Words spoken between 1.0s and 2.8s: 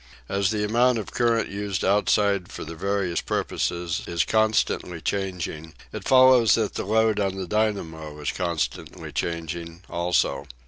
current used outside for the